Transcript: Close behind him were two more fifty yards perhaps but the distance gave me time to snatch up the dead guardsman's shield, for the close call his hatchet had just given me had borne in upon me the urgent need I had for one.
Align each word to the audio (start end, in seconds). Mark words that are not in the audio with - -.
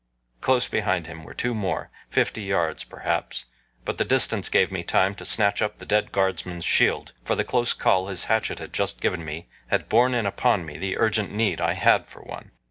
Close 0.41 0.67
behind 0.67 1.05
him 1.05 1.23
were 1.23 1.33
two 1.35 1.53
more 1.53 1.91
fifty 2.09 2.41
yards 2.41 2.83
perhaps 2.83 3.45
but 3.85 3.99
the 3.99 4.03
distance 4.03 4.49
gave 4.49 4.71
me 4.71 4.81
time 4.81 5.13
to 5.13 5.23
snatch 5.23 5.61
up 5.61 5.77
the 5.77 5.85
dead 5.85 6.11
guardsman's 6.11 6.65
shield, 6.65 7.13
for 7.23 7.35
the 7.35 7.43
close 7.43 7.71
call 7.73 8.07
his 8.07 8.25
hatchet 8.25 8.57
had 8.57 8.73
just 8.73 8.99
given 8.99 9.23
me 9.23 9.47
had 9.67 9.89
borne 9.89 10.15
in 10.15 10.25
upon 10.25 10.65
me 10.65 10.75
the 10.79 10.97
urgent 10.97 11.31
need 11.31 11.61
I 11.61 11.73
had 11.73 12.07
for 12.07 12.23
one. 12.23 12.49